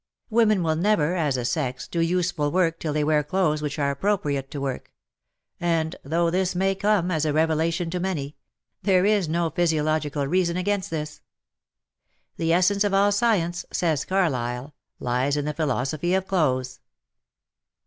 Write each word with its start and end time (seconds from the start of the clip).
Women 0.31 0.63
will 0.63 0.75
never, 0.75 1.13
as 1.15 1.37
a 1.37 1.45
sex, 1.45 1.87
do 1.87 1.99
useful 1.99 2.49
work 2.49 2.79
till 2.79 2.91
they 2.91 3.03
wear 3.03 3.21
clothes 3.23 3.61
which 3.61 3.77
are 3.77 3.91
appropriate 3.91 4.49
to 4.49 4.59
work, 4.59 4.91
and— 5.59 5.95
though 6.03 6.31
this 6.31 6.55
may 6.55 6.73
come 6.73 7.11
as 7.11 7.23
a 7.23 7.31
revelation 7.33 7.91
to 7.91 7.99
many— 7.99 8.35
there 8.81 9.05
is 9.05 9.29
no 9.29 9.51
physiological 9.51 10.25
reason 10.25 10.57
against 10.57 10.89
this. 10.89 11.21
"The 12.37 12.51
essence 12.51 12.83
of 12.83 12.95
all 12.95 13.11
science," 13.11 13.63
says 13.71 14.03
Carlyle, 14.03 14.73
"lies 14.99 15.37
in 15.37 15.45
the 15.45 15.53
philosophy 15.53 16.15
of 16.15 16.25
clothes." 16.25 16.79